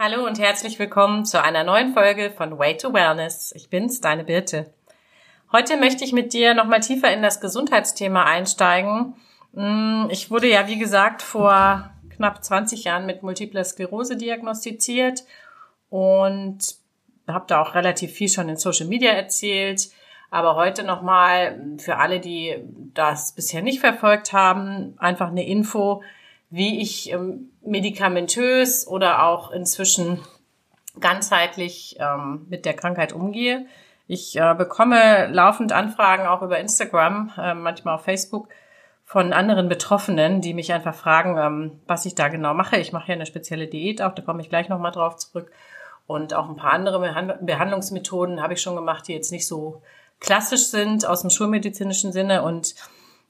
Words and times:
Hallo 0.00 0.24
und 0.24 0.38
herzlich 0.38 0.78
willkommen 0.78 1.24
zu 1.24 1.42
einer 1.42 1.64
neuen 1.64 1.92
Folge 1.92 2.30
von 2.30 2.56
Way 2.56 2.76
to 2.76 2.92
Wellness. 2.92 3.50
Ich 3.56 3.68
bin's, 3.68 4.00
deine 4.00 4.22
Birte. 4.22 4.72
Heute 5.50 5.76
möchte 5.76 6.04
ich 6.04 6.12
mit 6.12 6.32
dir 6.32 6.54
nochmal 6.54 6.78
tiefer 6.78 7.12
in 7.12 7.20
das 7.20 7.40
Gesundheitsthema 7.40 8.22
einsteigen. 8.22 9.16
Mm, 9.54 10.04
ich 10.08 10.30
wurde 10.30 10.48
ja, 10.48 10.68
wie 10.68 10.78
gesagt, 10.78 11.20
vor 11.20 11.90
knapp 12.10 12.44
20 12.44 12.84
Jahren 12.84 13.06
mit 13.06 13.24
Multipler 13.24 13.64
Sklerose 13.64 14.16
diagnostiziert 14.16 15.24
und 15.90 16.58
habe 17.26 17.46
da 17.48 17.60
auch 17.60 17.74
relativ 17.74 18.12
viel 18.12 18.28
schon 18.28 18.48
in 18.48 18.56
Social 18.56 18.86
Media 18.86 19.10
erzählt. 19.10 19.88
Aber 20.30 20.54
heute 20.54 20.84
nochmal 20.84 21.60
für 21.78 21.96
alle, 21.96 22.20
die 22.20 22.54
das 22.94 23.32
bisher 23.32 23.62
nicht 23.62 23.80
verfolgt 23.80 24.32
haben, 24.32 24.94
einfach 24.98 25.30
eine 25.30 25.44
Info, 25.44 26.04
wie 26.50 26.80
ich 26.80 27.12
ähm, 27.12 27.50
medikamentös 27.62 28.86
oder 28.86 29.24
auch 29.24 29.50
inzwischen 29.50 30.20
ganzheitlich 30.98 31.96
ähm, 32.00 32.46
mit 32.48 32.64
der 32.64 32.74
Krankheit 32.74 33.12
umgehe. 33.12 33.66
Ich 34.06 34.36
äh, 34.36 34.54
bekomme 34.54 35.28
laufend 35.28 35.72
Anfragen 35.72 36.26
auch 36.26 36.42
über 36.42 36.58
Instagram, 36.58 37.32
äh, 37.36 37.54
manchmal 37.54 37.96
auf 37.96 38.04
Facebook 38.04 38.48
von 39.04 39.32
anderen 39.32 39.68
Betroffenen, 39.68 40.40
die 40.40 40.54
mich 40.54 40.72
einfach 40.72 40.94
fragen, 40.94 41.36
ähm, 41.38 41.80
was 41.86 42.06
ich 42.06 42.14
da 42.14 42.28
genau 42.28 42.54
mache. 42.54 42.76
Ich 42.78 42.92
mache 42.92 43.08
ja 43.08 43.14
eine 43.14 43.26
spezielle 43.26 43.66
Diät 43.66 44.02
auch, 44.02 44.14
da 44.14 44.22
komme 44.22 44.40
ich 44.42 44.48
gleich 44.48 44.68
nochmal 44.68 44.92
drauf 44.92 45.16
zurück. 45.16 45.50
Und 46.06 46.32
auch 46.32 46.48
ein 46.48 46.56
paar 46.56 46.72
andere 46.72 46.98
Behandlungsmethoden 47.42 48.42
habe 48.42 48.54
ich 48.54 48.62
schon 48.62 48.76
gemacht, 48.76 49.06
die 49.08 49.12
jetzt 49.12 49.30
nicht 49.30 49.46
so 49.46 49.82
klassisch 50.20 50.68
sind 50.68 51.06
aus 51.06 51.20
dem 51.20 51.28
schulmedizinischen 51.28 52.12
Sinne. 52.12 52.42
Und 52.42 52.74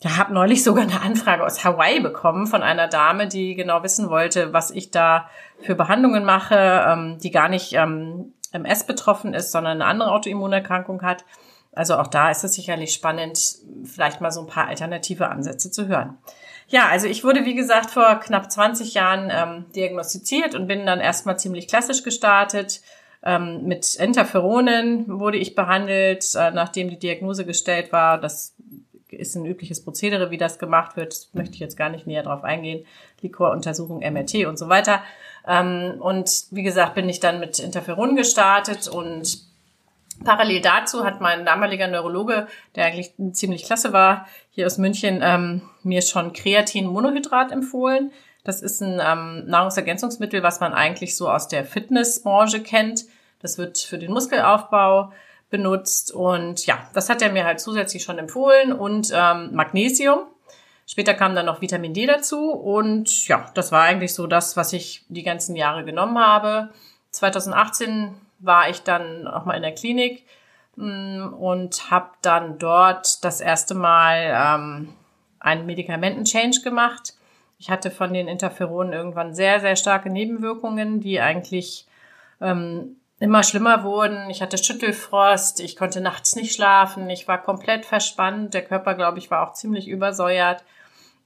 ja, 0.00 0.16
habe 0.16 0.32
neulich 0.32 0.62
sogar 0.62 0.84
eine 0.84 1.00
Anfrage 1.00 1.44
aus 1.44 1.64
Hawaii 1.64 2.00
bekommen 2.00 2.46
von 2.46 2.62
einer 2.62 2.86
Dame, 2.86 3.26
die 3.26 3.54
genau 3.54 3.82
wissen 3.82 4.10
wollte, 4.10 4.52
was 4.52 4.70
ich 4.70 4.90
da 4.90 5.28
für 5.60 5.74
Behandlungen 5.74 6.24
mache, 6.24 6.84
ähm, 6.86 7.18
die 7.18 7.32
gar 7.32 7.48
nicht 7.48 7.72
ähm, 7.72 8.32
MS 8.52 8.84
betroffen 8.84 9.34
ist, 9.34 9.50
sondern 9.50 9.82
eine 9.82 9.90
andere 9.90 10.12
Autoimmunerkrankung 10.12 11.02
hat. 11.02 11.24
Also 11.72 11.96
auch 11.96 12.06
da 12.06 12.30
ist 12.30 12.44
es 12.44 12.54
sicherlich 12.54 12.94
spannend, 12.94 13.38
vielleicht 13.84 14.20
mal 14.20 14.30
so 14.30 14.40
ein 14.40 14.46
paar 14.46 14.68
alternative 14.68 15.28
Ansätze 15.28 15.70
zu 15.70 15.88
hören. 15.88 16.18
Ja, 16.68 16.88
also 16.88 17.06
ich 17.06 17.24
wurde, 17.24 17.44
wie 17.44 17.54
gesagt, 17.54 17.90
vor 17.90 18.20
knapp 18.20 18.50
20 18.50 18.94
Jahren 18.94 19.30
ähm, 19.32 19.66
diagnostiziert 19.74 20.54
und 20.54 20.66
bin 20.66 20.86
dann 20.86 21.00
erstmal 21.00 21.38
ziemlich 21.38 21.66
klassisch 21.66 22.02
gestartet. 22.02 22.82
Ähm, 23.22 23.64
mit 23.64 23.94
Interferonen 23.96 25.18
wurde 25.18 25.38
ich 25.38 25.54
behandelt, 25.54 26.24
äh, 26.34 26.50
nachdem 26.50 26.88
die 26.88 26.98
Diagnose 26.98 27.44
gestellt 27.44 27.92
war. 27.92 28.18
Das 28.18 28.54
ist 29.10 29.34
ein 29.34 29.46
übliches 29.46 29.82
Prozedere, 29.82 30.30
wie 30.30 30.36
das 30.36 30.58
gemacht 30.58 30.96
wird. 30.96 31.12
Das 31.12 31.28
möchte 31.32 31.54
ich 31.54 31.60
jetzt 31.60 31.76
gar 31.76 31.88
nicht 31.88 32.06
näher 32.06 32.22
drauf 32.22 32.44
eingehen. 32.44 32.84
Liquoruntersuchung, 33.20 33.98
MRT 34.00 34.46
und 34.46 34.58
so 34.58 34.68
weiter. 34.68 35.02
Ähm, 35.46 35.96
und 36.00 36.46
wie 36.50 36.62
gesagt, 36.62 36.94
bin 36.94 37.08
ich 37.08 37.20
dann 37.20 37.40
mit 37.40 37.58
Interferon 37.58 38.16
gestartet 38.16 38.88
und 38.88 39.48
parallel 40.24 40.60
dazu 40.60 41.04
hat 41.04 41.20
mein 41.20 41.44
damaliger 41.44 41.86
Neurologe, 41.86 42.48
der 42.74 42.86
eigentlich 42.86 43.12
ziemlich 43.32 43.64
klasse 43.64 43.92
war, 43.92 44.26
hier 44.50 44.66
aus 44.66 44.78
München, 44.78 45.20
ähm, 45.22 45.62
mir 45.82 46.02
schon 46.02 46.32
Kreatin-Monohydrat 46.32 47.52
empfohlen. 47.52 48.12
Das 48.44 48.62
ist 48.62 48.80
ein 48.80 49.00
ähm, 49.04 49.46
Nahrungsergänzungsmittel, 49.46 50.42
was 50.42 50.60
man 50.60 50.72
eigentlich 50.72 51.16
so 51.16 51.30
aus 51.30 51.48
der 51.48 51.64
Fitnessbranche 51.64 52.62
kennt. 52.62 53.04
Das 53.40 53.58
wird 53.58 53.78
für 53.78 53.98
den 53.98 54.12
Muskelaufbau 54.12 55.12
benutzt. 55.50 56.12
Und 56.12 56.66
ja, 56.66 56.88
das 56.94 57.08
hat 57.08 57.22
er 57.22 57.32
mir 57.32 57.44
halt 57.44 57.60
zusätzlich 57.60 58.02
schon 58.02 58.18
empfohlen 58.18 58.72
und 58.72 59.10
ähm, 59.14 59.54
Magnesium. 59.54 60.20
Später 60.86 61.14
kam 61.14 61.34
dann 61.34 61.46
noch 61.46 61.60
Vitamin 61.60 61.92
D 61.92 62.06
dazu 62.06 62.50
und 62.50 63.28
ja, 63.28 63.50
das 63.54 63.72
war 63.72 63.82
eigentlich 63.82 64.14
so 64.14 64.26
das, 64.26 64.56
was 64.56 64.72
ich 64.72 65.04
die 65.08 65.22
ganzen 65.22 65.54
Jahre 65.54 65.84
genommen 65.84 66.18
habe. 66.18 66.70
2018 67.10 68.14
war 68.38 68.70
ich 68.70 68.82
dann 68.82 69.26
auch 69.26 69.44
mal 69.44 69.54
in 69.54 69.62
der 69.62 69.74
Klinik 69.74 70.24
mm, 70.76 71.34
und 71.34 71.90
habe 71.90 72.10
dann 72.22 72.58
dort 72.58 73.22
das 73.22 73.40
erste 73.40 73.74
Mal 73.74 74.32
ähm, 74.34 74.94
einen 75.40 75.66
Medikamenten-Change 75.66 76.62
gemacht. 76.62 77.14
Ich 77.58 77.70
hatte 77.70 77.90
von 77.90 78.14
den 78.14 78.28
Interferonen 78.28 78.92
irgendwann 78.92 79.34
sehr, 79.34 79.60
sehr 79.60 79.76
starke 79.76 80.10
Nebenwirkungen, 80.10 81.00
die 81.00 81.20
eigentlich 81.20 81.86
ähm, 82.40 82.96
immer 83.20 83.42
schlimmer 83.42 83.82
wurden. 83.82 84.30
Ich 84.30 84.42
hatte 84.42 84.58
Schüttelfrost, 84.58 85.60
ich 85.60 85.76
konnte 85.76 86.00
nachts 86.00 86.36
nicht 86.36 86.54
schlafen, 86.54 87.10
ich 87.10 87.26
war 87.26 87.42
komplett 87.42 87.84
verspannt, 87.84 88.54
der 88.54 88.64
Körper, 88.64 88.94
glaube 88.94 89.18
ich, 89.18 89.30
war 89.30 89.48
auch 89.48 89.54
ziemlich 89.54 89.88
übersäuert. 89.88 90.64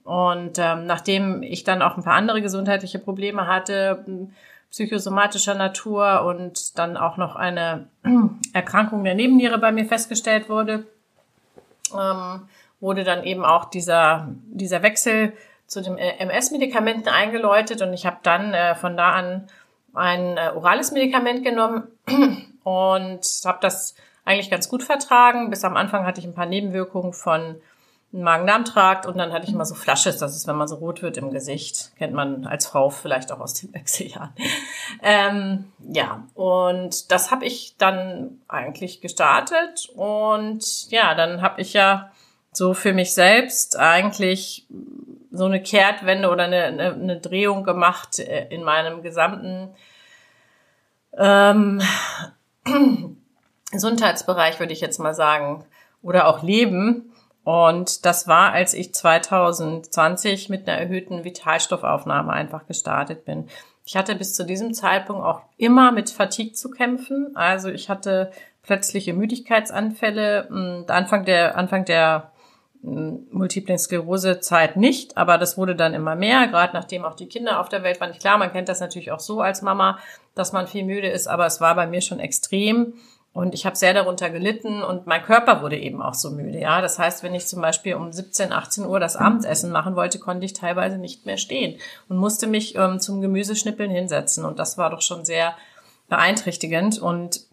Und 0.03 0.57
ähm, 0.57 0.85
nachdem 0.85 1.43
ich 1.43 1.63
dann 1.63 1.81
auch 1.81 1.95
ein 1.95 2.03
paar 2.03 2.15
andere 2.15 2.41
gesundheitliche 2.41 2.99
Probleme 2.99 3.47
hatte, 3.47 4.03
psychosomatischer 4.69 5.53
Natur 5.53 6.23
und 6.23 6.77
dann 6.79 6.97
auch 6.97 7.17
noch 7.17 7.35
eine 7.35 7.87
Erkrankung 8.53 9.03
der 9.03 9.15
Nebenniere 9.15 9.59
bei 9.59 9.71
mir 9.71 9.85
festgestellt 9.85 10.49
wurde, 10.49 10.85
ähm, 11.97 12.41
wurde 12.79 13.03
dann 13.03 13.23
eben 13.23 13.45
auch 13.45 13.65
dieser, 13.65 14.27
dieser 14.47 14.81
Wechsel 14.81 15.33
zu 15.67 15.81
den 15.81 15.97
MS-Medikamenten 15.97 17.07
eingeläutet 17.07 17.81
und 17.81 17.93
ich 17.93 18.05
habe 18.05 18.17
dann 18.23 18.53
äh, 18.53 18.75
von 18.75 18.97
da 18.97 19.13
an 19.13 19.47
ein 19.93 20.37
äh, 20.37 20.51
orales 20.55 20.91
Medikament 20.91 21.43
genommen 21.43 21.87
und 22.63 23.21
habe 23.45 23.57
das 23.61 23.95
eigentlich 24.25 24.49
ganz 24.49 24.69
gut 24.69 24.83
vertragen. 24.83 25.49
Bis 25.49 25.63
am 25.63 25.77
Anfang 25.77 26.05
hatte 26.05 26.19
ich 26.19 26.25
ein 26.25 26.33
paar 26.33 26.45
Nebenwirkungen 26.45 27.13
von 27.13 27.55
Magen-Darm-Trakt 28.13 29.07
und 29.07 29.17
dann 29.17 29.33
hatte 29.33 29.47
ich 29.47 29.53
immer 29.53 29.65
so 29.65 29.73
Flasches, 29.73 30.17
das 30.17 30.35
ist, 30.35 30.47
wenn 30.47 30.55
man 30.55 30.67
so 30.67 30.75
rot 30.75 31.01
wird 31.01 31.17
im 31.17 31.31
Gesicht, 31.31 31.91
kennt 31.97 32.13
man 32.13 32.45
als 32.45 32.67
Frau 32.67 32.91
vielleicht 32.91 33.31
auch 33.31 33.39
aus 33.39 33.55
den 33.55 33.73
Wechseljahren. 33.73 34.33
Ähm, 35.01 35.71
ja, 35.79 36.23
und 36.35 37.11
das 37.11 37.31
habe 37.31 37.45
ich 37.45 37.75
dann 37.77 38.39
eigentlich 38.47 39.01
gestartet 39.01 39.89
und 39.95 40.91
ja, 40.91 41.15
dann 41.15 41.41
habe 41.41 41.61
ich 41.61 41.73
ja 41.73 42.11
so 42.51 42.75
für 42.75 42.93
mich 42.93 43.15
selbst 43.15 43.79
eigentlich 43.79 44.67
so 45.33 45.45
eine 45.45 45.61
Kehrtwende 45.61 46.29
oder 46.29 46.43
eine, 46.43 46.63
eine, 46.65 46.93
eine 46.93 47.19
Drehung 47.19 47.63
gemacht 47.63 48.19
äh, 48.19 48.47
in 48.49 48.63
meinem 48.63 49.01
gesamten 49.01 49.75
ähm, 51.17 51.81
Gesundheitsbereich, 53.71 54.59
würde 54.59 54.73
ich 54.73 54.81
jetzt 54.81 54.99
mal 54.99 55.15
sagen, 55.15 55.65
oder 56.03 56.27
auch 56.27 56.43
Leben. 56.43 57.11
Und 57.43 58.05
das 58.05 58.27
war, 58.27 58.53
als 58.53 58.75
ich 58.75 58.93
2020 58.93 60.49
mit 60.49 60.69
einer 60.69 60.77
erhöhten 60.77 61.23
Vitalstoffaufnahme 61.23 62.31
einfach 62.31 62.67
gestartet 62.67 63.25
bin. 63.25 63.49
Ich 63.85 63.97
hatte 63.97 64.15
bis 64.15 64.35
zu 64.35 64.45
diesem 64.45 64.73
Zeitpunkt 64.73 65.25
auch 65.25 65.41
immer 65.57 65.91
mit 65.91 66.11
Fatigue 66.11 66.53
zu 66.53 66.69
kämpfen. 66.69 67.35
Also 67.35 67.69
ich 67.69 67.89
hatte 67.89 68.31
plötzliche 68.61 69.13
Müdigkeitsanfälle. 69.13 70.47
Und 70.49 70.91
Anfang 70.91 71.25
der, 71.25 71.57
Anfang 71.57 71.85
der 71.85 72.31
Multiple 72.83 73.77
Sklerose 73.77 74.41
Zeit 74.41 74.75
nicht, 74.75 75.15
aber 75.17 75.37
das 75.37 75.57
wurde 75.57 75.73
dann 75.75 75.93
immer 75.93 76.15
mehr, 76.15 76.47
gerade 76.47 76.73
nachdem 76.73 77.05
auch 77.05 77.15
die 77.15 77.27
Kinder 77.27 77.61
auf 77.61 77.69
der 77.69 77.81
Welt 77.81 78.01
waren. 78.01 78.11
Klar, 78.11 78.37
man 78.37 78.51
kennt 78.51 78.67
das 78.67 78.81
natürlich 78.81 79.11
auch 79.11 79.21
so 79.21 79.39
als 79.39 79.61
Mama, 79.61 79.99
dass 80.35 80.51
man 80.51 80.67
viel 80.67 80.83
müde 80.83 81.07
ist, 81.07 81.27
aber 81.27 81.45
es 81.45 81.61
war 81.61 81.75
bei 81.75 81.87
mir 81.87 82.01
schon 82.01 82.19
extrem 82.19 82.93
und 83.31 83.53
ich 83.55 83.65
habe 83.65 83.77
sehr 83.77 83.93
darunter 83.93 84.29
gelitten 84.29 84.83
und 84.83 85.07
mein 85.07 85.23
Körper 85.23 85.61
wurde 85.61 85.79
eben 85.79 86.01
auch 86.01 86.13
so 86.13 86.29
müde. 86.29 86.59
Ja, 86.59 86.81
das 86.81 86.99
heißt, 86.99 87.23
wenn 87.23 87.33
ich 87.33 87.47
zum 87.47 87.61
Beispiel 87.61 87.95
um 87.95 88.11
17, 88.11 88.51
18 88.51 88.85
Uhr 88.85 88.99
das 88.99 89.15
Abendessen 89.15 89.71
machen 89.71 89.95
wollte, 89.95 90.19
konnte 90.19 90.45
ich 90.45 90.53
teilweise 90.53 90.97
nicht 90.97 91.25
mehr 91.25 91.37
stehen 91.37 91.79
und 92.09 92.17
musste 92.17 92.47
mich 92.47 92.75
ähm, 92.75 92.99
zum 92.99 93.21
Gemüseschnippeln 93.21 93.89
hinsetzen 93.89 94.43
und 94.43 94.59
das 94.59 94.77
war 94.77 94.89
doch 94.89 95.01
schon 95.01 95.23
sehr 95.23 95.55
beeinträchtigend 96.09 96.99
und 96.99 97.45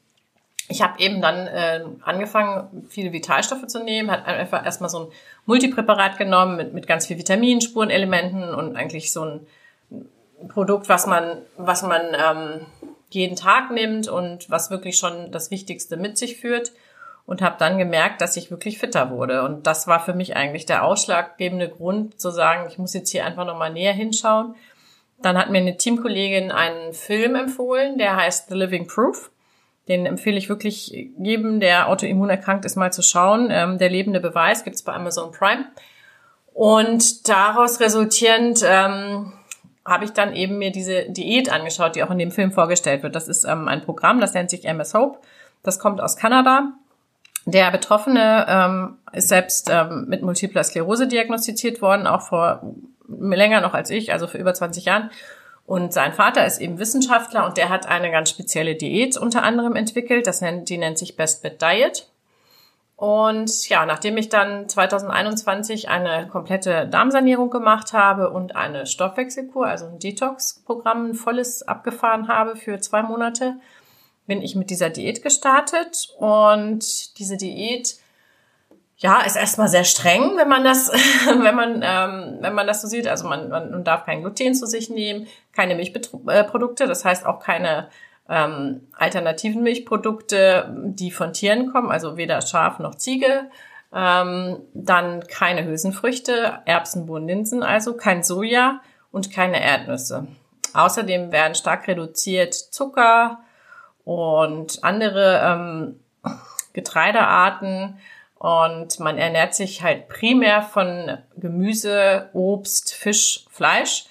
ich 0.70 0.82
habe 0.82 1.00
eben 1.00 1.20
dann 1.20 1.48
äh, 1.48 1.84
angefangen, 2.02 2.86
viele 2.88 3.12
Vitalstoffe 3.12 3.66
zu 3.66 3.82
nehmen, 3.82 4.08
hat 4.10 4.24
einfach 4.26 4.64
erstmal 4.64 4.88
so 4.88 5.00
ein 5.00 5.06
Multipräparat 5.44 6.16
genommen 6.16 6.56
mit, 6.56 6.72
mit 6.72 6.86
ganz 6.86 7.06
viel 7.06 7.18
Vitaminen, 7.18 7.60
Spurenelementen 7.60 8.54
und 8.54 8.76
eigentlich 8.76 9.12
so 9.12 9.24
ein 9.24 9.46
Produkt, 10.48 10.88
was 10.88 11.06
man, 11.06 11.38
was 11.56 11.82
man 11.82 12.00
ähm, 12.14 12.66
jeden 13.10 13.34
Tag 13.34 13.72
nimmt 13.72 14.08
und 14.08 14.48
was 14.48 14.70
wirklich 14.70 14.96
schon 14.96 15.32
das 15.32 15.50
Wichtigste 15.50 15.96
mit 15.96 16.16
sich 16.16 16.36
führt. 16.36 16.72
Und 17.26 17.42
habe 17.42 17.56
dann 17.58 17.78
gemerkt, 17.78 18.20
dass 18.22 18.36
ich 18.36 18.50
wirklich 18.50 18.78
fitter 18.78 19.10
wurde. 19.10 19.42
Und 19.44 19.66
das 19.66 19.86
war 19.86 20.00
für 20.00 20.14
mich 20.14 20.34
eigentlich 20.34 20.66
der 20.66 20.84
ausschlaggebende 20.84 21.68
Grund, 21.68 22.20
zu 22.20 22.30
sagen, 22.30 22.66
ich 22.68 22.78
muss 22.78 22.94
jetzt 22.94 23.10
hier 23.10 23.24
einfach 23.24 23.44
nochmal 23.44 23.72
näher 23.72 23.92
hinschauen. 23.92 24.56
Dann 25.22 25.38
hat 25.38 25.50
mir 25.50 25.58
eine 25.58 25.76
Teamkollegin 25.76 26.50
einen 26.50 26.92
Film 26.92 27.36
empfohlen, 27.36 27.98
der 27.98 28.16
heißt 28.16 28.48
The 28.48 28.56
Living 28.56 28.88
Proof. 28.88 29.30
Den 29.90 30.06
empfehle 30.06 30.38
ich 30.38 30.48
wirklich 30.48 31.10
jedem, 31.18 31.58
der 31.58 31.88
autoimmun 31.88 32.30
erkrankt 32.30 32.64
ist, 32.64 32.76
mal 32.76 32.92
zu 32.92 33.02
schauen. 33.02 33.48
Ähm, 33.50 33.76
der 33.76 33.90
lebende 33.90 34.20
Beweis 34.20 34.62
gibt's 34.62 34.82
bei 34.82 34.92
Amazon 34.92 35.32
Prime. 35.32 35.64
Und 36.54 37.28
daraus 37.28 37.80
resultierend 37.80 38.62
ähm, 38.64 39.32
habe 39.84 40.04
ich 40.04 40.12
dann 40.12 40.32
eben 40.32 40.58
mir 40.58 40.70
diese 40.70 41.10
Diät 41.10 41.52
angeschaut, 41.52 41.96
die 41.96 42.04
auch 42.04 42.10
in 42.12 42.18
dem 42.18 42.30
Film 42.30 42.52
vorgestellt 42.52 43.02
wird. 43.02 43.16
Das 43.16 43.26
ist 43.26 43.42
ähm, 43.44 43.66
ein 43.66 43.82
Programm, 43.82 44.20
das 44.20 44.32
nennt 44.32 44.50
sich 44.50 44.64
MS 44.64 44.94
Hope. 44.94 45.18
Das 45.64 45.80
kommt 45.80 46.00
aus 46.00 46.16
Kanada. 46.16 46.72
Der 47.46 47.72
Betroffene 47.72 48.46
ähm, 48.48 48.98
ist 49.12 49.28
selbst 49.28 49.70
ähm, 49.72 50.06
mit 50.06 50.22
multipler 50.22 50.62
Sklerose 50.62 51.08
diagnostiziert 51.08 51.82
worden, 51.82 52.06
auch 52.06 52.22
vor 52.22 52.74
länger 53.08 53.60
noch 53.60 53.74
als 53.74 53.90
ich, 53.90 54.12
also 54.12 54.28
vor 54.28 54.38
über 54.38 54.54
20 54.54 54.84
Jahren 54.84 55.10
Und 55.70 55.92
sein 55.92 56.12
Vater 56.12 56.44
ist 56.44 56.60
eben 56.60 56.80
Wissenschaftler 56.80 57.46
und 57.46 57.56
der 57.56 57.68
hat 57.68 57.86
eine 57.86 58.10
ganz 58.10 58.30
spezielle 58.30 58.74
Diät 58.74 59.16
unter 59.16 59.44
anderem 59.44 59.76
entwickelt. 59.76 60.26
Das 60.26 60.40
nennt, 60.40 60.68
die 60.68 60.78
nennt 60.78 60.98
sich 60.98 61.14
Best 61.14 61.44
Bed 61.44 61.62
Diet. 61.62 62.08
Und 62.96 63.68
ja, 63.68 63.86
nachdem 63.86 64.16
ich 64.16 64.28
dann 64.28 64.68
2021 64.68 65.88
eine 65.88 66.26
komplette 66.26 66.88
Darmsanierung 66.88 67.50
gemacht 67.50 67.92
habe 67.92 68.30
und 68.30 68.56
eine 68.56 68.84
Stoffwechselkur, 68.84 69.68
also 69.68 69.86
ein 69.86 70.00
Detox-Programm, 70.00 71.10
ein 71.10 71.14
volles 71.14 71.62
abgefahren 71.62 72.26
habe 72.26 72.56
für 72.56 72.80
zwei 72.80 73.04
Monate, 73.04 73.54
bin 74.26 74.42
ich 74.42 74.56
mit 74.56 74.70
dieser 74.70 74.90
Diät 74.90 75.22
gestartet. 75.22 76.08
Und 76.18 77.16
diese 77.20 77.36
Diät 77.36 77.94
ja, 79.00 79.22
ist 79.22 79.36
erstmal 79.36 79.68
sehr 79.68 79.84
streng, 79.84 80.36
wenn 80.36 80.48
man 80.48 80.62
das, 80.62 80.88
wenn 81.26 81.54
man, 81.54 81.82
ähm, 81.82 82.38
wenn 82.40 82.54
man 82.54 82.66
das 82.66 82.82
so 82.82 82.88
sieht. 82.88 83.08
Also 83.08 83.26
man, 83.26 83.48
man 83.48 83.82
darf 83.82 84.04
kein 84.04 84.20
Gluten 84.20 84.54
zu 84.54 84.66
sich 84.66 84.90
nehmen, 84.90 85.26
keine 85.52 85.74
Milchprodukte, 85.74 86.86
das 86.86 87.04
heißt 87.04 87.24
auch 87.24 87.40
keine 87.40 87.88
ähm, 88.28 88.86
alternativen 88.96 89.62
Milchprodukte, 89.62 90.72
die 90.76 91.10
von 91.10 91.32
Tieren 91.32 91.72
kommen, 91.72 91.90
also 91.90 92.16
weder 92.16 92.40
Schaf 92.42 92.78
noch 92.78 92.94
Ziege. 92.94 93.50
Ähm, 93.92 94.58
dann 94.72 95.26
keine 95.26 95.64
Hülsenfrüchte, 95.64 96.60
Erbsen, 96.64 97.06
Bohnen, 97.06 97.26
Linsen, 97.26 97.62
also 97.64 97.96
kein 97.96 98.22
Soja 98.22 98.80
und 99.10 99.32
keine 99.32 99.60
Erdnüsse. 99.60 100.28
Außerdem 100.74 101.32
werden 101.32 101.56
stark 101.56 101.88
reduziert 101.88 102.54
Zucker 102.54 103.40
und 104.04 104.84
andere 104.84 105.40
ähm, 105.42 106.00
Getreidearten 106.72 107.98
und 108.40 108.98
man 109.00 109.18
ernährt 109.18 109.54
sich 109.54 109.82
halt 109.82 110.08
primär 110.08 110.62
von 110.62 111.18
Gemüse, 111.36 112.30
Obst, 112.32 112.94
Fisch, 112.94 113.44
Fleisch. 113.50 114.06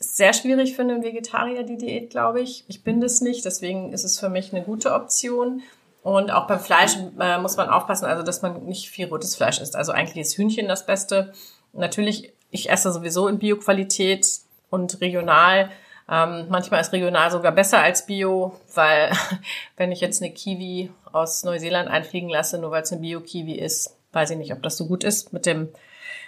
Sehr 0.00 0.32
schwierig 0.32 0.74
für 0.74 0.82
einen 0.82 1.04
Vegetarier, 1.04 1.62
die 1.62 1.76
Diät, 1.76 2.10
glaube 2.10 2.40
ich. 2.40 2.64
Ich 2.66 2.82
bin 2.82 3.00
das 3.00 3.20
nicht, 3.20 3.44
deswegen 3.44 3.92
ist 3.92 4.02
es 4.02 4.18
für 4.18 4.28
mich 4.28 4.52
eine 4.52 4.64
gute 4.64 4.92
Option. 4.92 5.62
Und 6.02 6.32
auch 6.32 6.48
beim 6.48 6.58
Fleisch 6.58 6.96
äh, 7.20 7.38
muss 7.38 7.56
man 7.56 7.68
aufpassen, 7.68 8.06
also 8.06 8.24
dass 8.24 8.42
man 8.42 8.64
nicht 8.64 8.90
viel 8.90 9.06
rotes 9.06 9.36
Fleisch 9.36 9.60
isst. 9.60 9.76
Also 9.76 9.92
eigentlich 9.92 10.26
ist 10.26 10.36
Hühnchen 10.36 10.66
das 10.66 10.84
Beste. 10.84 11.32
Natürlich, 11.72 12.32
ich 12.50 12.68
esse 12.68 12.92
sowieso 12.92 13.28
in 13.28 13.38
Bioqualität 13.38 14.26
und 14.70 15.00
regional. 15.00 15.70
Ähm, 16.08 16.46
manchmal 16.48 16.80
ist 16.80 16.92
regional 16.92 17.30
sogar 17.30 17.52
besser 17.52 17.80
als 17.80 18.06
Bio, 18.06 18.54
weil 18.74 19.10
wenn 19.76 19.90
ich 19.90 20.00
jetzt 20.00 20.22
eine 20.22 20.32
Kiwi 20.32 20.90
aus 21.12 21.42
Neuseeland 21.42 21.88
einfliegen 21.88 22.28
lasse, 22.28 22.58
nur 22.58 22.70
weil 22.70 22.82
es 22.82 22.92
eine 22.92 23.00
Bio-Kiwi 23.00 23.54
ist, 23.54 23.96
weiß 24.12 24.30
ich 24.30 24.38
nicht, 24.38 24.52
ob 24.52 24.62
das 24.62 24.76
so 24.76 24.86
gut 24.86 25.02
ist 25.02 25.32
mit 25.32 25.46
dem, 25.46 25.68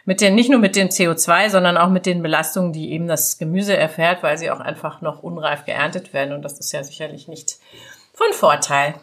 mit 0.05 0.21
den, 0.21 0.35
nicht 0.35 0.51
nur 0.51 0.59
mit 0.59 0.75
dem 0.75 0.89
CO2, 0.89 1.51
sondern 1.51 1.77
auch 1.77 1.91
mit 1.91 2.07
den 2.07 2.23
Belastungen, 2.23 2.73
die 2.73 2.93
eben 2.93 3.07
das 3.07 3.39
Gemüse 3.39 3.77
erfährt, 3.77 4.23
weil 4.23 4.37
sie 4.37 4.51
auch 4.51 4.61
einfach 4.61 5.01
noch 5.01 5.23
unreif 5.23 5.65
geerntet 5.65 6.13
werden 6.13 6.35
und 6.35 6.43
das 6.43 6.59
ist 6.59 6.73
ja 6.73 6.83
sicherlich 6.83 7.29
nicht 7.29 7.59
von 8.15 8.33
Vorteil. 8.33 8.95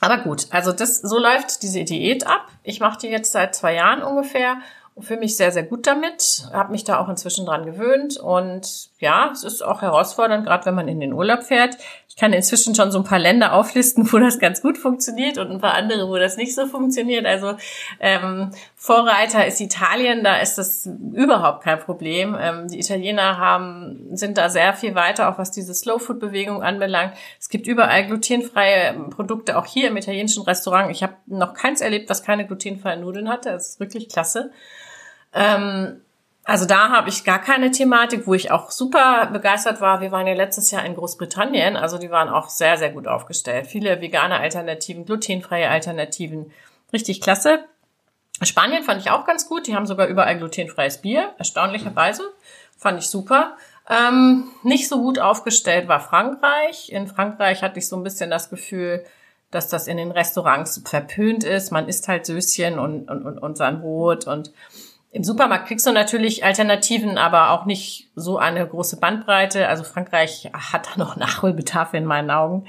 Aber 0.00 0.18
gut, 0.18 0.46
also 0.50 0.72
das, 0.72 0.98
so 0.98 1.18
läuft 1.18 1.62
diese 1.62 1.82
Diät 1.84 2.26
ab. 2.26 2.46
Ich 2.62 2.80
mache 2.80 2.98
die 2.98 3.08
jetzt 3.08 3.32
seit 3.32 3.54
zwei 3.54 3.74
Jahren 3.74 4.02
ungefähr 4.02 4.58
fühle 5.02 5.20
mich 5.20 5.36
sehr, 5.36 5.52
sehr 5.52 5.62
gut 5.62 5.86
damit, 5.86 6.48
habe 6.52 6.72
mich 6.72 6.84
da 6.84 6.98
auch 6.98 7.08
inzwischen 7.08 7.44
dran 7.44 7.66
gewöhnt 7.66 8.16
und 8.16 8.88
ja, 8.98 9.30
es 9.32 9.44
ist 9.44 9.62
auch 9.62 9.82
herausfordernd, 9.82 10.46
gerade 10.46 10.64
wenn 10.66 10.74
man 10.74 10.88
in 10.88 11.00
den 11.00 11.12
Urlaub 11.12 11.42
fährt. 11.42 11.76
Ich 12.16 12.20
kann 12.20 12.32
inzwischen 12.32 12.74
schon 12.74 12.90
so 12.90 12.96
ein 12.96 13.04
paar 13.04 13.18
Länder 13.18 13.52
auflisten, 13.52 14.10
wo 14.10 14.16
das 14.16 14.38
ganz 14.38 14.62
gut 14.62 14.78
funktioniert 14.78 15.36
und 15.36 15.50
ein 15.50 15.60
paar 15.60 15.74
andere, 15.74 16.08
wo 16.08 16.16
das 16.16 16.38
nicht 16.38 16.54
so 16.54 16.66
funktioniert. 16.66 17.26
Also 17.26 17.56
ähm, 18.00 18.52
Vorreiter 18.74 19.46
ist 19.46 19.60
Italien, 19.60 20.24
da 20.24 20.38
ist 20.38 20.56
das 20.56 20.88
überhaupt 21.12 21.62
kein 21.62 21.78
Problem. 21.78 22.34
Ähm, 22.40 22.68
die 22.68 22.78
Italiener 22.78 23.36
haben, 23.36 24.16
sind 24.16 24.38
da 24.38 24.48
sehr 24.48 24.72
viel 24.72 24.94
weiter, 24.94 25.28
auch 25.28 25.36
was 25.36 25.50
diese 25.50 25.74
Slow-Food-Bewegung 25.74 26.62
anbelangt. 26.62 27.12
Es 27.38 27.50
gibt 27.50 27.66
überall 27.66 28.06
glutenfreie 28.06 28.94
Produkte, 29.10 29.58
auch 29.58 29.66
hier 29.66 29.88
im 29.88 29.96
italienischen 29.98 30.42
Restaurant. 30.44 30.90
Ich 30.90 31.02
habe 31.02 31.16
noch 31.26 31.52
keins 31.52 31.82
erlebt, 31.82 32.08
was 32.08 32.22
keine 32.22 32.46
glutenfreien 32.46 33.02
Nudeln 33.02 33.28
hatte. 33.28 33.50
Das 33.50 33.72
ist 33.72 33.80
wirklich 33.80 34.08
klasse. 34.08 34.52
Ähm, 35.34 36.00
also 36.46 36.64
da 36.64 36.90
habe 36.90 37.08
ich 37.08 37.24
gar 37.24 37.40
keine 37.40 37.72
Thematik, 37.72 38.28
wo 38.28 38.34
ich 38.34 38.52
auch 38.52 38.70
super 38.70 39.26
begeistert 39.32 39.80
war. 39.80 40.00
Wir 40.00 40.12
waren 40.12 40.28
ja 40.28 40.34
letztes 40.34 40.70
Jahr 40.70 40.84
in 40.84 40.94
Großbritannien, 40.94 41.76
also 41.76 41.98
die 41.98 42.10
waren 42.10 42.28
auch 42.28 42.48
sehr, 42.48 42.76
sehr 42.76 42.90
gut 42.90 43.08
aufgestellt. 43.08 43.66
Viele 43.66 44.00
vegane 44.00 44.38
Alternativen, 44.38 45.04
glutenfreie 45.04 45.68
Alternativen, 45.68 46.52
richtig 46.92 47.20
klasse. 47.20 47.64
Spanien 48.42 48.84
fand 48.84 49.00
ich 49.00 49.10
auch 49.10 49.24
ganz 49.24 49.48
gut. 49.48 49.66
Die 49.66 49.74
haben 49.74 49.86
sogar 49.86 50.06
überall 50.06 50.38
glutenfreies 50.38 50.98
Bier, 50.98 51.34
erstaunlicherweise. 51.36 52.22
Fand 52.78 53.00
ich 53.00 53.08
super. 53.08 53.56
Ähm, 53.90 54.48
nicht 54.62 54.88
so 54.88 55.02
gut 55.02 55.18
aufgestellt 55.18 55.88
war 55.88 55.98
Frankreich. 55.98 56.92
In 56.92 57.08
Frankreich 57.08 57.62
hatte 57.62 57.80
ich 57.80 57.88
so 57.88 57.96
ein 57.96 58.04
bisschen 58.04 58.30
das 58.30 58.50
Gefühl, 58.50 59.04
dass 59.50 59.66
das 59.68 59.88
in 59.88 59.96
den 59.96 60.12
Restaurants 60.12 60.80
verpönt 60.84 61.42
ist. 61.42 61.72
Man 61.72 61.88
isst 61.88 62.06
halt 62.06 62.24
Söschen 62.24 62.78
und, 62.78 63.10
und, 63.10 63.24
und, 63.24 63.38
und 63.38 63.56
sein 63.56 63.80
Brot 63.80 64.28
und 64.28 64.52
im 65.16 65.24
Supermarkt 65.24 65.68
kriegst 65.68 65.86
du 65.86 65.92
natürlich 65.92 66.44
Alternativen, 66.44 67.16
aber 67.16 67.52
auch 67.52 67.64
nicht 67.64 68.10
so 68.14 68.36
eine 68.36 68.66
große 68.66 68.98
Bandbreite. 68.98 69.66
Also 69.66 69.82
Frankreich 69.82 70.50
hat 70.52 70.88
da 70.88 70.98
noch 70.98 71.16
Nachholbedarf 71.16 71.94
in 71.94 72.04
meinen 72.04 72.30
Augen. 72.30 72.66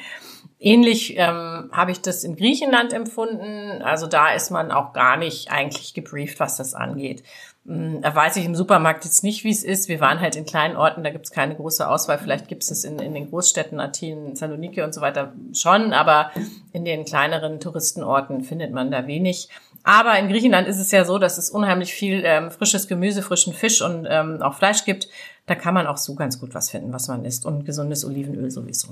Ähnlich 0.57 1.17
ähm, 1.17 1.69
habe 1.73 1.91
ich 1.91 2.01
das 2.01 2.23
in 2.23 2.37
Griechenland 2.37 2.93
empfunden. 2.93 3.81
Also 3.81 4.07
da 4.07 4.33
ist 4.33 4.49
man 4.49 4.71
auch 4.71 4.93
gar 4.93 5.17
nicht 5.17 5.51
eigentlich 5.51 5.93
gebrieft, 5.93 6.39
was 6.39 6.55
das 6.55 6.73
angeht. 6.73 7.21
Hm, 7.65 8.01
da 8.01 8.15
weiß 8.15 8.37
ich 8.37 8.45
im 8.45 8.55
Supermarkt 8.55 9.03
jetzt 9.03 9.25
nicht, 9.25 9.43
wie 9.43 9.51
es 9.51 9.65
ist. 9.65 9.89
Wir 9.89 9.99
waren 9.99 10.21
halt 10.21 10.37
in 10.37 10.45
kleinen 10.45 10.77
Orten, 10.77 11.03
da 11.03 11.09
gibt 11.09 11.25
es 11.25 11.31
keine 11.31 11.53
große 11.53 11.87
Auswahl. 11.87 12.17
Vielleicht 12.17 12.47
gibt 12.47 12.63
es 12.63 12.71
es 12.71 12.85
in, 12.85 12.97
in 12.99 13.13
den 13.13 13.29
Großstädten, 13.29 13.81
Athen, 13.81 14.37
Saloniki 14.37 14.81
und 14.83 14.93
so 14.93 15.01
weiter 15.01 15.33
schon, 15.53 15.91
aber 15.91 16.31
in 16.71 16.85
den 16.85 17.03
kleineren 17.03 17.59
Touristenorten 17.59 18.41
findet 18.41 18.71
man 18.71 18.89
da 18.89 19.05
wenig. 19.05 19.49
Aber 19.87 20.19
in 20.19 20.27
Griechenland 20.27 20.67
ist 20.67 20.79
es 20.79 20.91
ja 20.91 21.05
so, 21.05 21.17
dass 21.17 21.37
es 21.37 21.49
unheimlich 21.49 21.93
viel 21.93 22.21
ähm, 22.25 22.51
frisches 22.51 22.89
Gemüse, 22.89 23.21
frischen 23.21 23.53
Fisch 23.53 23.81
und 23.81 24.05
ähm, 24.09 24.41
auch 24.41 24.55
Fleisch 24.55 24.83
gibt. 24.83 25.07
Da 25.45 25.55
kann 25.55 25.73
man 25.73 25.87
auch 25.87 25.95
so 25.95 26.13
ganz 26.13 26.41
gut 26.41 26.53
was 26.53 26.69
finden, 26.69 26.91
was 26.91 27.07
man 27.07 27.23
isst. 27.23 27.45
Und 27.45 27.63
gesundes 27.63 28.03
Olivenöl 28.03 28.51
sowieso. 28.51 28.89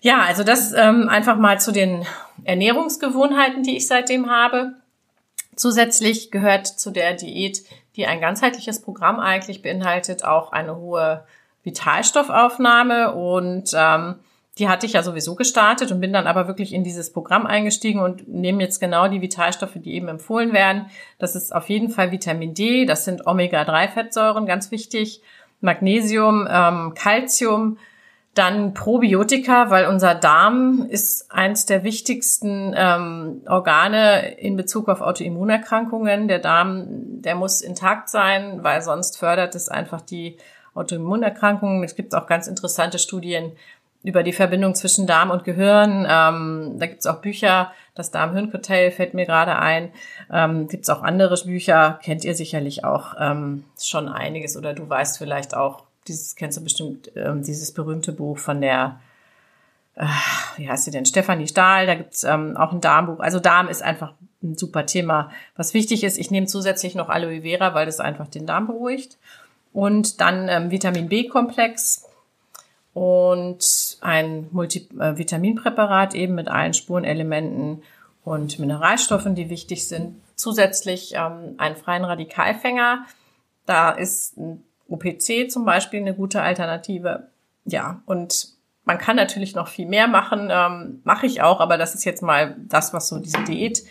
Ja, 0.00 0.22
also 0.22 0.44
das 0.44 0.72
ähm, 0.72 1.10
einfach 1.10 1.36
mal 1.36 1.60
zu 1.60 1.72
den 1.72 2.06
Ernährungsgewohnheiten, 2.44 3.62
die 3.62 3.76
ich 3.76 3.86
seitdem 3.86 4.30
habe. 4.30 4.72
Zusätzlich 5.56 6.30
gehört 6.30 6.66
zu 6.66 6.90
der 6.90 7.12
Diät, 7.12 7.64
die 7.94 8.06
ein 8.06 8.22
ganzheitliches 8.22 8.80
Programm 8.80 9.20
eigentlich 9.20 9.60
beinhaltet, 9.60 10.24
auch 10.24 10.52
eine 10.52 10.76
hohe 10.76 11.26
Vitalstoffaufnahme 11.64 13.12
und 13.12 13.72
ähm, 13.74 14.14
die 14.58 14.68
hatte 14.68 14.86
ich 14.86 14.94
ja 14.94 15.02
sowieso 15.02 15.34
gestartet 15.34 15.92
und 15.92 16.00
bin 16.00 16.12
dann 16.12 16.26
aber 16.26 16.48
wirklich 16.48 16.72
in 16.72 16.84
dieses 16.84 17.12
Programm 17.12 17.46
eingestiegen 17.46 18.00
und 18.00 18.28
nehme 18.28 18.62
jetzt 18.62 18.80
genau 18.80 19.08
die 19.08 19.20
Vitalstoffe, 19.20 19.76
die 19.76 19.94
eben 19.94 20.08
empfohlen 20.08 20.52
werden. 20.52 20.86
Das 21.18 21.36
ist 21.36 21.54
auf 21.54 21.68
jeden 21.68 21.90
Fall 21.90 22.10
Vitamin 22.10 22.54
D, 22.54 22.84
das 22.84 23.04
sind 23.04 23.26
Omega-3-Fettsäuren, 23.26 24.46
ganz 24.46 24.70
wichtig, 24.70 25.22
Magnesium, 25.60 26.46
ähm, 26.50 26.94
Calcium, 26.94 27.78
dann 28.34 28.72
Probiotika, 28.72 29.70
weil 29.70 29.86
unser 29.86 30.14
Darm 30.14 30.86
ist 30.88 31.32
eins 31.32 31.66
der 31.66 31.82
wichtigsten 31.82 32.72
ähm, 32.76 33.42
Organe 33.48 34.36
in 34.38 34.56
Bezug 34.56 34.88
auf 34.88 35.00
Autoimmunerkrankungen. 35.00 36.28
Der 36.28 36.38
Darm, 36.38 36.84
der 37.20 37.34
muss 37.34 37.60
intakt 37.60 38.08
sein, 38.08 38.62
weil 38.62 38.80
sonst 38.82 39.18
fördert 39.18 39.56
es 39.56 39.68
einfach 39.68 40.00
die 40.00 40.36
Autoimmunerkrankungen. 40.74 41.82
Es 41.82 41.96
gibt 41.96 42.14
auch 42.14 42.28
ganz 42.28 42.46
interessante 42.46 43.00
Studien, 43.00 43.52
über 44.08 44.22
die 44.22 44.32
Verbindung 44.32 44.74
zwischen 44.74 45.06
Darm 45.06 45.30
und 45.30 45.44
Gehirn. 45.44 46.06
Ähm, 46.08 46.76
da 46.78 46.86
gibt's 46.86 47.06
auch 47.06 47.20
Bücher, 47.20 47.72
das 47.94 48.10
Darm-Hirn-Hotel 48.10 48.90
fällt 48.90 49.12
mir 49.12 49.26
gerade 49.26 49.56
ein. 49.56 49.90
Ähm, 50.32 50.66
gibt's 50.66 50.88
auch 50.88 51.02
andere 51.02 51.36
Bücher, 51.44 52.00
kennt 52.02 52.24
ihr 52.24 52.34
sicherlich 52.34 52.84
auch 52.84 53.14
ähm, 53.20 53.64
schon 53.78 54.08
einiges 54.08 54.56
oder 54.56 54.72
du 54.72 54.88
weißt 54.88 55.18
vielleicht 55.18 55.54
auch, 55.54 55.82
dieses 56.06 56.36
kennst 56.36 56.56
du 56.56 56.64
bestimmt, 56.64 57.10
ähm, 57.16 57.42
dieses 57.42 57.74
berühmte 57.74 58.12
Buch 58.12 58.38
von 58.38 58.62
der, 58.62 58.98
äh, 59.94 60.06
wie 60.56 60.70
heißt 60.70 60.86
sie 60.86 60.90
denn, 60.90 61.04
Stefanie 61.04 61.46
Stahl, 61.46 61.86
da 61.86 61.94
gibt's 61.94 62.24
ähm, 62.24 62.56
auch 62.56 62.72
ein 62.72 62.80
Darmbuch. 62.80 63.20
Also 63.20 63.40
Darm 63.40 63.68
ist 63.68 63.82
einfach 63.82 64.14
ein 64.42 64.56
super 64.56 64.86
Thema. 64.86 65.30
Was 65.54 65.74
wichtig 65.74 66.02
ist, 66.02 66.16
ich 66.16 66.30
nehme 66.30 66.46
zusätzlich 66.46 66.94
noch 66.94 67.10
Aloe 67.10 67.42
Vera, 67.42 67.74
weil 67.74 67.84
das 67.84 68.00
einfach 68.00 68.28
den 68.28 68.46
Darm 68.46 68.68
beruhigt. 68.68 69.18
Und 69.74 70.22
dann 70.22 70.48
ähm, 70.48 70.70
Vitamin 70.70 71.10
B-Komplex, 71.10 72.07
und 72.94 73.98
ein 74.00 74.48
Multivitaminpräparat 74.50 76.14
eben 76.14 76.34
mit 76.34 76.48
allen 76.48 76.74
Spurenelementen 76.74 77.82
und 78.24 78.58
Mineralstoffen, 78.58 79.34
die 79.34 79.50
wichtig 79.50 79.88
sind. 79.88 80.20
Zusätzlich 80.34 81.14
ähm, 81.14 81.54
einen 81.58 81.76
freien 81.76 82.04
Radikalfänger. 82.04 83.04
Da 83.66 83.90
ist 83.90 84.36
ein 84.36 84.64
OPC 84.88 85.50
zum 85.50 85.64
Beispiel 85.64 86.00
eine 86.00 86.14
gute 86.14 86.42
Alternative. 86.42 87.28
Ja, 87.64 88.02
und 88.06 88.48
man 88.84 88.98
kann 88.98 89.16
natürlich 89.16 89.54
noch 89.54 89.68
viel 89.68 89.86
mehr 89.86 90.08
machen, 90.08 90.48
ähm, 90.50 91.00
mache 91.04 91.26
ich 91.26 91.42
auch, 91.42 91.60
aber 91.60 91.76
das 91.76 91.94
ist 91.94 92.04
jetzt 92.04 92.22
mal 92.22 92.56
das, 92.58 92.94
was 92.94 93.08
so 93.08 93.18
diese 93.18 93.44
Diät 93.44 93.84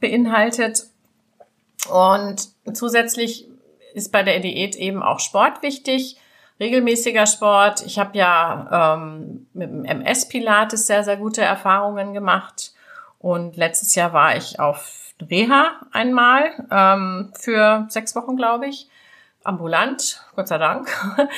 beinhaltet. 0.00 0.86
Und 1.90 2.50
zusätzlich 2.72 3.48
ist 3.94 4.12
bei 4.12 4.22
der 4.22 4.40
Diät 4.40 4.76
eben 4.76 5.02
auch 5.02 5.20
Sport 5.20 5.62
wichtig. 5.62 6.18
Regelmäßiger 6.60 7.26
Sport. 7.26 7.84
Ich 7.86 7.98
habe 7.98 8.16
ja 8.16 8.96
ähm, 8.96 9.46
mit 9.52 9.68
dem 9.68 9.84
MS 9.84 10.28
Pilates 10.28 10.86
sehr, 10.86 11.04
sehr 11.04 11.16
gute 11.16 11.42
Erfahrungen 11.42 12.14
gemacht. 12.14 12.72
Und 13.18 13.56
letztes 13.56 13.94
Jahr 13.94 14.12
war 14.12 14.36
ich 14.36 14.60
auf 14.60 15.14
Reha 15.30 15.72
einmal 15.92 16.50
ähm, 16.70 17.32
für 17.38 17.86
sechs 17.88 18.14
Wochen, 18.14 18.36
glaube 18.36 18.66
ich. 18.66 18.88
Ambulant, 19.42 20.22
Gott 20.36 20.48
sei 20.48 20.56
Dank. 20.56 20.88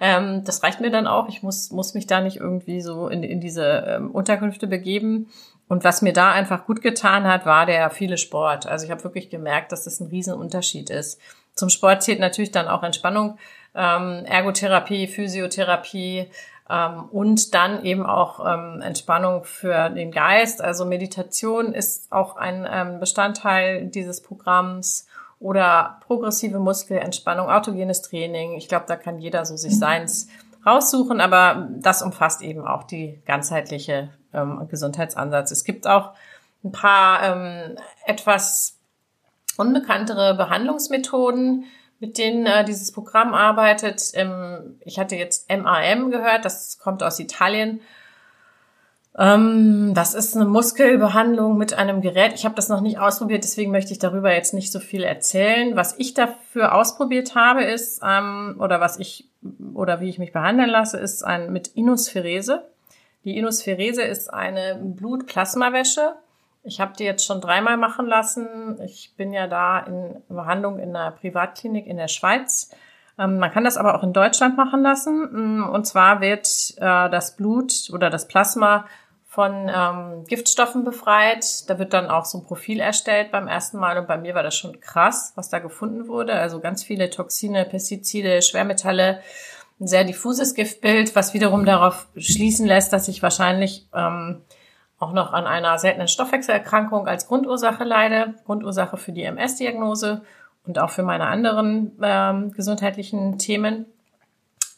ähm, 0.00 0.44
das 0.44 0.62
reicht 0.62 0.80
mir 0.80 0.90
dann 0.90 1.06
auch. 1.06 1.28
Ich 1.28 1.42
muss, 1.42 1.70
muss 1.70 1.94
mich 1.94 2.06
da 2.06 2.20
nicht 2.20 2.36
irgendwie 2.36 2.82
so 2.82 3.08
in, 3.08 3.22
in 3.22 3.40
diese 3.40 3.84
ähm, 3.88 4.10
Unterkünfte 4.10 4.66
begeben. 4.66 5.28
Und 5.66 5.82
was 5.82 6.02
mir 6.02 6.12
da 6.12 6.30
einfach 6.30 6.66
gut 6.66 6.82
getan 6.82 7.24
hat, 7.24 7.46
war 7.46 7.64
der 7.64 7.88
viele 7.88 8.18
Sport. 8.18 8.66
Also 8.66 8.84
ich 8.84 8.90
habe 8.90 9.02
wirklich 9.02 9.30
gemerkt, 9.30 9.72
dass 9.72 9.84
das 9.84 9.98
ein 10.00 10.08
Riesenunterschied 10.08 10.90
ist. 10.90 11.18
Zum 11.54 11.70
Sport 11.70 12.02
zählt 12.02 12.20
natürlich 12.20 12.50
dann 12.50 12.68
auch 12.68 12.82
Entspannung, 12.82 13.38
ähm, 13.74 14.24
Ergotherapie, 14.24 15.06
Physiotherapie 15.06 16.28
ähm, 16.70 17.04
und 17.10 17.54
dann 17.54 17.84
eben 17.84 18.06
auch 18.06 18.40
ähm, 18.46 18.80
Entspannung 18.80 19.44
für 19.44 19.90
den 19.90 20.10
Geist. 20.10 20.62
Also 20.62 20.84
Meditation 20.84 21.72
ist 21.72 22.10
auch 22.12 22.36
ein 22.36 22.66
ähm, 22.70 23.00
Bestandteil 23.00 23.86
dieses 23.86 24.22
Programms 24.22 25.06
oder 25.40 26.00
progressive 26.06 26.58
Muskelentspannung, 26.58 27.50
autogenes 27.50 28.02
Training. 28.02 28.54
Ich 28.54 28.68
glaube, 28.68 28.86
da 28.88 28.96
kann 28.96 29.18
jeder 29.18 29.44
so 29.44 29.56
sich 29.56 29.78
seins 29.78 30.28
raussuchen, 30.64 31.20
aber 31.20 31.68
das 31.76 32.00
umfasst 32.02 32.40
eben 32.40 32.66
auch 32.66 32.84
die 32.84 33.20
ganzheitliche 33.26 34.08
ähm, 34.32 34.66
Gesundheitsansatz. 34.70 35.50
Es 35.50 35.64
gibt 35.64 35.86
auch 35.86 36.12
ein 36.64 36.72
paar 36.72 37.22
ähm, 37.22 37.76
etwas 38.06 38.78
unbekanntere 39.58 40.34
Behandlungsmethoden, 40.34 41.64
mit 42.04 42.18
denen 42.18 42.44
äh, 42.44 42.64
dieses 42.64 42.92
Programm 42.92 43.32
arbeitet. 43.32 44.10
Ähm, 44.12 44.78
ich 44.84 44.98
hatte 44.98 45.16
jetzt 45.16 45.50
MAM 45.50 46.10
gehört, 46.10 46.44
das 46.44 46.78
kommt 46.78 47.02
aus 47.02 47.18
Italien. 47.18 47.80
Ähm, 49.16 49.92
das 49.94 50.12
ist 50.12 50.36
eine 50.36 50.44
Muskelbehandlung 50.44 51.56
mit 51.56 51.72
einem 51.72 52.02
Gerät. 52.02 52.34
Ich 52.34 52.44
habe 52.44 52.56
das 52.56 52.68
noch 52.68 52.82
nicht 52.82 52.98
ausprobiert, 52.98 53.42
deswegen 53.42 53.70
möchte 53.70 53.92
ich 53.92 53.98
darüber 53.98 54.34
jetzt 54.34 54.52
nicht 54.52 54.70
so 54.70 54.80
viel 54.80 55.02
erzählen. 55.02 55.76
Was 55.76 55.94
ich 55.98 56.12
dafür 56.12 56.74
ausprobiert 56.74 57.34
habe, 57.34 57.64
ist 57.64 58.02
ähm, 58.04 58.56
oder 58.58 58.80
was 58.80 58.98
ich 58.98 59.30
oder 59.72 60.00
wie 60.00 60.10
ich 60.10 60.18
mich 60.18 60.32
behandeln 60.32 60.68
lasse, 60.68 60.98
ist 60.98 61.24
ein 61.24 61.52
mit 61.52 61.68
Inosphärese. 61.68 62.66
Die 63.24 63.38
Inosphärese 63.38 64.02
ist 64.02 64.32
eine 64.32 64.78
Blutplasmawäsche. 64.82 66.16
Ich 66.64 66.80
habe 66.80 66.94
die 66.98 67.04
jetzt 67.04 67.26
schon 67.26 67.42
dreimal 67.42 67.76
machen 67.76 68.06
lassen. 68.06 68.80
Ich 68.82 69.14
bin 69.16 69.34
ja 69.34 69.46
da 69.46 69.80
in 69.80 70.22
Behandlung 70.28 70.78
in 70.78 70.96
einer 70.96 71.10
Privatklinik 71.10 71.86
in 71.86 71.98
der 71.98 72.08
Schweiz. 72.08 72.70
Ähm, 73.18 73.38
man 73.38 73.50
kann 73.50 73.64
das 73.64 73.76
aber 73.76 73.94
auch 73.94 74.02
in 74.02 74.14
Deutschland 74.14 74.56
machen 74.56 74.82
lassen. 74.82 75.60
Mm, 75.60 75.68
und 75.68 75.86
zwar 75.86 76.22
wird 76.22 76.48
äh, 76.78 77.10
das 77.10 77.36
Blut 77.36 77.90
oder 77.92 78.08
das 78.08 78.28
Plasma 78.28 78.86
von 79.26 79.68
ähm, 79.68 80.24
Giftstoffen 80.26 80.84
befreit. 80.84 81.68
Da 81.68 81.78
wird 81.78 81.92
dann 81.92 82.08
auch 82.08 82.24
so 82.24 82.38
ein 82.38 82.44
Profil 82.44 82.80
erstellt 82.80 83.30
beim 83.30 83.46
ersten 83.46 83.78
Mal. 83.78 83.98
Und 83.98 84.08
bei 84.08 84.16
mir 84.16 84.34
war 84.34 84.42
das 84.42 84.56
schon 84.56 84.80
krass, 84.80 85.32
was 85.34 85.50
da 85.50 85.58
gefunden 85.58 86.08
wurde. 86.08 86.32
Also 86.32 86.60
ganz 86.60 86.82
viele 86.82 87.10
Toxine, 87.10 87.66
Pestizide, 87.66 88.40
Schwermetalle, 88.40 89.20
ein 89.80 89.86
sehr 89.86 90.04
diffuses 90.04 90.54
Giftbild, 90.54 91.14
was 91.14 91.34
wiederum 91.34 91.66
darauf 91.66 92.06
schließen 92.16 92.66
lässt, 92.66 92.92
dass 92.92 93.08
ich 93.08 93.22
wahrscheinlich 93.22 93.88
ähm, 93.92 94.42
auch 95.04 95.12
noch 95.12 95.32
an 95.34 95.46
einer 95.46 95.78
seltenen 95.78 96.08
Stoffwechselerkrankung 96.08 97.06
als 97.06 97.28
Grundursache 97.28 97.84
leide, 97.84 98.34
Grundursache 98.46 98.96
für 98.96 99.12
die 99.12 99.24
MS-Diagnose 99.24 100.22
und 100.66 100.78
auch 100.78 100.90
für 100.90 101.02
meine 101.02 101.26
anderen 101.26 101.92
ähm, 102.02 102.52
gesundheitlichen 102.52 103.38
Themen. 103.38 103.84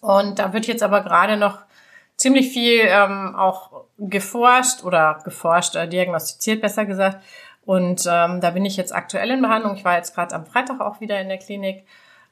Und 0.00 0.40
da 0.40 0.52
wird 0.52 0.66
jetzt 0.66 0.82
aber 0.82 1.02
gerade 1.02 1.36
noch 1.36 1.58
ziemlich 2.16 2.48
viel 2.48 2.80
ähm, 2.82 3.36
auch 3.36 3.84
geforscht 3.98 4.82
oder 4.84 5.20
geforscht, 5.24 5.76
äh, 5.76 5.88
diagnostiziert 5.88 6.60
besser 6.60 6.86
gesagt. 6.86 7.18
Und 7.64 8.04
ähm, 8.10 8.40
da 8.40 8.50
bin 8.50 8.64
ich 8.64 8.76
jetzt 8.76 8.94
aktuell 8.94 9.30
in 9.30 9.42
Behandlung. 9.42 9.76
Ich 9.76 9.84
war 9.84 9.96
jetzt 9.96 10.14
gerade 10.14 10.34
am 10.34 10.46
Freitag 10.46 10.80
auch 10.80 11.00
wieder 11.00 11.20
in 11.20 11.28
der 11.28 11.38
Klinik. 11.38 11.84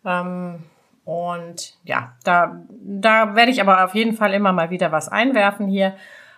Ähm, 0.05 0.65
und 1.05 1.75
ja, 1.85 2.13
da, 2.25 2.61
da 2.71 3.37
werde 3.37 3.53
ich 3.53 3.61
aber 3.61 3.85
auf 3.85 3.95
jeden 3.95 4.17
Fall 4.17 4.33
immer 4.33 4.53
mal 4.53 4.71
wieder 4.71 4.91
was 4.91 5.09
einwerfen 5.09 5.69
hier. 5.69 5.95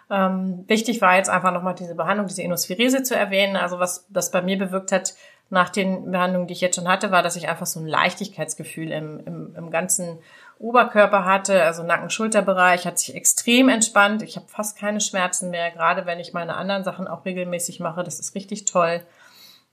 Ähm, 0.09 0.65
wichtig 0.69 1.01
war 1.01 1.17
jetzt 1.17 1.31
einfach 1.31 1.53
nochmal 1.53 1.75
diese 1.75 1.95
Behandlung, 1.95 2.27
diese 2.27 2.43
Inospherese 2.43 3.03
zu 3.03 3.17
erwähnen. 3.17 3.57
Also 3.57 3.79
was 3.79 4.07
das 4.09 4.31
bei 4.31 4.43
mir 4.43 4.59
bewirkt 4.59 4.93
hat 4.93 5.15
nach 5.51 5.69
den 5.69 6.11
Behandlungen, 6.11 6.47
die 6.47 6.55
ich 6.55 6.61
jetzt 6.61 6.77
schon 6.77 6.89
hatte, 6.89 7.11
war, 7.11 7.23
dass 7.23 7.37
ich 7.37 7.49
einfach 7.49 7.67
so 7.67 7.81
ein 7.81 7.87
Leichtigkeitsgefühl 7.87 8.91
im, 8.91 9.21
im, 9.27 9.55
im 9.57 9.71
ganzen 9.71 10.19
Oberkörper 10.59 11.25
hatte, 11.25 11.63
also 11.65 11.83
Nacken-Schulterbereich 11.83 12.87
hat 12.87 12.99
sich 12.99 13.15
extrem 13.15 13.69
entspannt. 13.69 14.23
Ich 14.23 14.37
habe 14.37 14.49
fast 14.49 14.79
keine 14.79 15.01
Schmerzen 15.01 15.51
mehr, 15.51 15.71
gerade 15.71 16.07
wenn 16.07 16.19
ich 16.19 16.33
meine 16.33 16.57
anderen 16.57 16.83
Sachen 16.83 17.07
auch 17.07 17.25
regelmäßig 17.25 17.79
mache. 17.81 18.03
Das 18.03 18.19
ist 18.19 18.35
richtig 18.35 18.65
toll. 18.65 19.03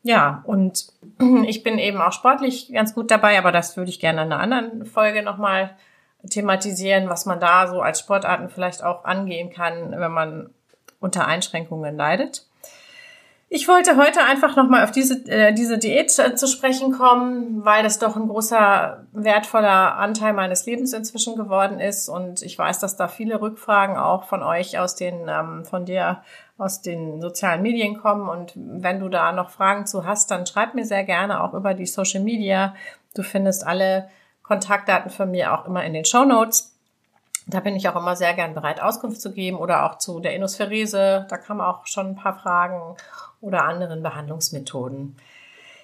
Ja, 0.04 0.44
und 0.46 0.88
ich 1.48 1.64
bin 1.64 1.80
eben 1.80 2.02
auch 2.02 2.12
sportlich 2.12 2.72
ganz 2.74 2.94
gut 2.94 3.10
dabei, 3.10 3.38
aber 3.38 3.52
das 3.52 3.78
würde 3.78 3.90
ich 3.90 4.00
gerne 4.00 4.24
in 4.24 4.32
einer 4.32 4.42
anderen 4.42 4.86
Folge 4.86 5.24
nochmal 5.24 5.76
thematisieren, 6.30 7.10
was 7.10 7.26
man 7.26 7.40
da 7.40 7.68
so 7.68 7.82
als 7.82 8.00
Sportarten 8.00 8.50
vielleicht 8.50 8.84
auch 8.84 9.06
angehen 9.06 9.52
kann, 9.52 9.92
wenn 9.92 10.12
man 10.12 10.50
unter 11.00 11.28
Einschränkungen 11.28 11.96
leidet. 11.96 12.46
Ich 13.56 13.68
wollte 13.68 13.98
heute 13.98 14.24
einfach 14.24 14.56
nochmal 14.56 14.84
auf 14.84 14.90
diese, 14.90 15.30
äh, 15.30 15.54
diese 15.54 15.78
Diät 15.78 16.18
äh, 16.18 16.34
zu 16.34 16.48
sprechen 16.48 16.92
kommen, 16.92 17.64
weil 17.64 17.84
das 17.84 18.00
doch 18.00 18.16
ein 18.16 18.28
großer, 18.28 19.06
wertvoller 19.12 19.96
Anteil 19.96 20.34
meines 20.34 20.66
Lebens 20.66 20.92
inzwischen 20.92 21.36
geworden 21.36 21.80
ist. 21.80 22.10
Und 22.10 22.42
ich 22.42 22.58
weiß, 22.58 22.80
dass 22.80 22.96
da 22.98 23.08
viele 23.08 23.40
Rückfragen 23.40 23.96
auch 23.96 24.24
von 24.24 24.42
euch 24.42 24.80
aus 24.80 24.96
den, 24.96 25.28
ähm, 25.30 25.66
von 25.66 25.86
dir 25.86 26.24
aus 26.58 26.82
den 26.82 27.22
sozialen 27.22 27.62
Medien 27.62 28.02
kommen. 28.02 28.28
Und 28.28 28.54
wenn 28.56 29.00
du 29.00 29.08
da 29.08 29.32
noch 29.32 29.52
Fragen 29.52 29.86
zu 29.86 30.04
hast, 30.04 30.32
dann 30.32 30.48
schreib 30.48 30.74
mir 30.74 30.86
sehr 30.86 31.04
gerne 31.04 31.44
auch 31.44 31.54
über 31.54 31.76
die 31.76 31.86
Social 31.86 32.24
Media. 32.24 32.74
Du 33.14 33.22
findest 33.22 33.68
alle 33.68 34.10
Kontaktdaten 34.44 35.10
von 35.10 35.32
mir 35.32 35.54
auch 35.54 35.66
immer 35.66 35.84
in 35.84 35.94
den 35.94 36.06
Show 36.06 36.26
Notes. 36.26 36.74
Da 37.48 37.60
bin 37.60 37.76
ich 37.76 37.90
auch 37.90 37.96
immer 37.96 38.16
sehr 38.16 38.34
gern 38.34 38.54
bereit, 38.54 38.82
Auskunft 38.82 39.20
zu 39.20 39.34
geben 39.34 39.58
oder 39.58 39.86
auch 39.86 39.98
zu 39.98 40.20
der 40.20 40.36
Inospherese. 40.36 41.26
Da 41.30 41.38
kamen 41.38 41.62
auch 41.62 41.88
schon 41.88 42.08
ein 42.08 42.16
paar 42.16 42.38
Fragen 42.38 42.96
oder 43.42 43.66
anderen 43.66 44.02
Behandlungsmethoden. 44.02 45.18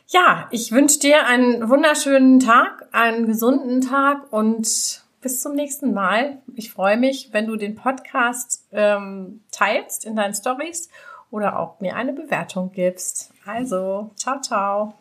Ja, 0.08 0.48
ich 0.52 0.72
wünsche 0.72 1.00
dir 1.00 1.28
einen 1.28 1.70
wunderschönen 1.70 2.40
Tag, 2.40 2.88
einen 2.92 3.28
gesunden 3.28 3.82
Tag 3.82 4.32
und 4.32 5.04
bis 5.22 5.42
zum 5.42 5.54
nächsten 5.54 5.94
Mal. 5.94 6.38
Ich 6.56 6.72
freue 6.72 6.98
mich, 6.98 7.30
wenn 7.32 7.46
du 7.46 7.58
den 7.58 7.76
Podcast 7.76 8.66
ähm, 8.72 9.42
teilst 9.52 10.06
in 10.06 10.16
deinen 10.16 10.34
Stories 10.34 10.90
oder 11.30 11.60
auch 11.60 11.80
mir 11.80 11.96
eine 11.96 12.14
Bewertung 12.14 12.72
gibst. 12.72 13.32
Also, 13.46 14.12
ciao, 14.16 14.40
ciao. 14.42 14.99